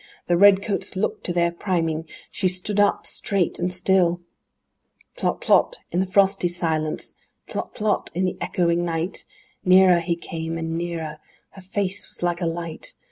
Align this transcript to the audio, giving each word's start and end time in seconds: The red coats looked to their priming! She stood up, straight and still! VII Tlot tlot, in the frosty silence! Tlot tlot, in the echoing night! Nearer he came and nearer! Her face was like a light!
The 0.25 0.35
red 0.35 0.63
coats 0.63 0.95
looked 0.95 1.23
to 1.25 1.31
their 1.31 1.51
priming! 1.51 2.09
She 2.31 2.47
stood 2.47 2.79
up, 2.79 3.05
straight 3.05 3.59
and 3.59 3.71
still! 3.71 4.15
VII 4.15 5.07
Tlot 5.17 5.41
tlot, 5.43 5.73
in 5.91 5.99
the 5.99 6.07
frosty 6.07 6.47
silence! 6.47 7.13
Tlot 7.47 7.75
tlot, 7.75 8.09
in 8.15 8.25
the 8.25 8.35
echoing 8.41 8.83
night! 8.83 9.25
Nearer 9.63 9.99
he 9.99 10.15
came 10.15 10.57
and 10.57 10.75
nearer! 10.75 11.19
Her 11.51 11.61
face 11.61 12.07
was 12.07 12.23
like 12.23 12.41
a 12.41 12.47
light! 12.47 12.95